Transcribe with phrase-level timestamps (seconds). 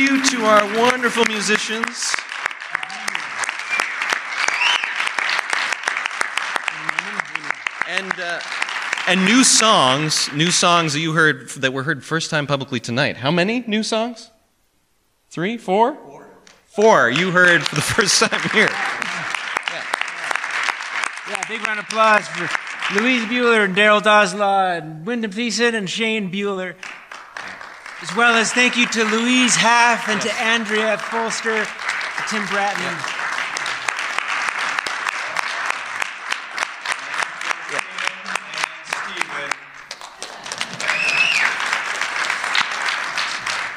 [0.00, 2.14] you to our wonderful musicians.
[7.88, 8.40] And, uh,
[9.06, 13.18] and new songs, new songs that you heard that were heard first time publicly tonight.
[13.18, 14.30] How many new songs?
[15.28, 15.94] Three, four?
[15.94, 16.26] Four.
[16.66, 18.68] Four you heard for the first time here.
[18.68, 19.84] Yeah,
[21.28, 22.48] yeah big round of applause for
[22.98, 26.74] Louise Bueller and Daryl Doslaw and Wyndham Thiessen and Shane Bueller.
[28.02, 32.82] As well as thank you to Louise Haff and to Andrea Folster, to Tim Bratton.
[37.70, 37.80] Yeah.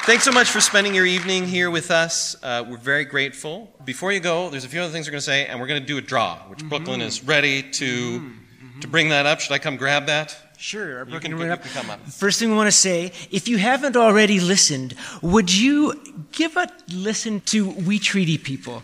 [0.06, 2.34] Thanks so much for spending your evening here with us.
[2.42, 3.74] Uh, we're very grateful.
[3.84, 5.82] Before you go, there's a few other things we're going to say, and we're going
[5.82, 6.70] to do a draw, which mm-hmm.
[6.70, 8.80] Brooklyn is ready to mm-hmm.
[8.80, 9.40] to bring that up.
[9.40, 10.43] Should I come grab that?
[10.58, 12.00] Sure, you can, you can come up.
[12.06, 15.94] First thing we want to say, if you haven't already listened, would you
[16.32, 18.82] give a listen to We Treaty People?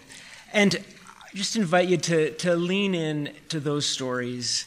[0.52, 4.66] And I just invite you to, to lean in to those stories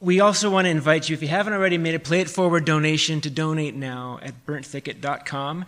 [0.00, 2.64] we also want to invite you, if you haven't already made a Play It Forward
[2.64, 5.64] donation, to donate now at burntthicket.com.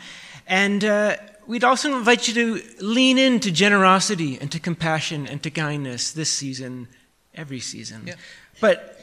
[0.46, 5.50] And uh, we'd also invite you to lean into generosity and to compassion and to
[5.50, 6.86] kindness this season,
[7.34, 8.04] every season.
[8.06, 8.14] Yeah.
[8.60, 8.99] But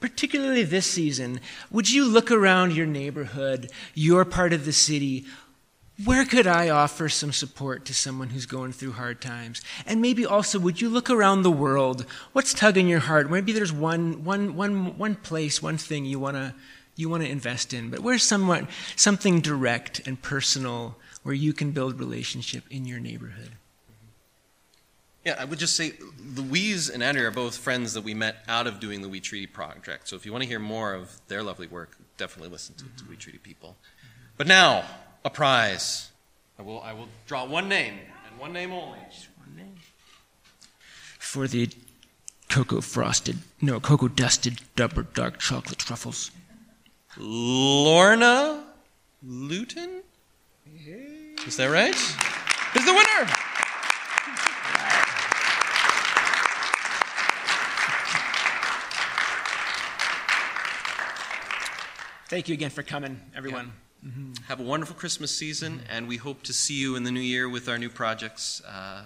[0.00, 5.26] particularly this season, would you look around your neighborhood, your part of the city?
[6.04, 9.62] where could I offer some support to someone who's going through hard times?
[9.84, 12.06] And maybe also, would you look around the world?
[12.32, 13.30] What's tugging your heart?
[13.30, 16.54] Maybe there's one, one, one, one place, one thing you want to
[16.94, 21.70] you want to invest in, but where's somewhat, something direct and personal where you can
[21.70, 23.52] build relationship in your neighborhood?
[25.24, 25.92] Yeah, I would just say
[26.36, 29.46] Louise and Andrea are both friends that we met out of doing the We Treaty
[29.46, 30.08] project.
[30.08, 32.96] So if you want to hear more of their lovely work, definitely listen to, mm-hmm.
[32.96, 33.76] to We Treaty People.
[34.36, 34.84] But now,
[35.24, 36.10] a prize.
[36.58, 37.94] I will, I will draw one name,
[38.28, 38.98] and one name only.
[39.10, 39.74] Just one name.
[41.18, 41.68] For the
[42.48, 46.30] cocoa frosted, no, cocoa dusted double dark chocolate truffles.
[47.16, 48.64] Lorna
[49.22, 50.02] Luton?
[51.46, 51.94] Is that right?
[51.94, 53.47] Is the winner!
[62.28, 63.72] Thank you again for coming, everyone.
[64.02, 64.10] Yeah.
[64.10, 64.32] Mm-hmm.
[64.48, 65.90] Have a wonderful Christmas season, mm-hmm.
[65.90, 69.04] and we hope to see you in the new year with our new projects uh,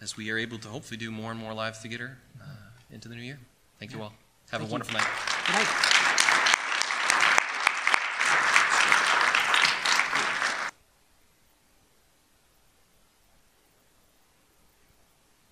[0.00, 2.44] as we are able to hopefully do more and more live theater uh,
[2.92, 3.40] into the new year.
[3.80, 4.12] Thank you all.
[4.52, 5.00] Have Thank a wonderful you.
[5.00, 5.10] night.
[5.46, 5.96] Good night.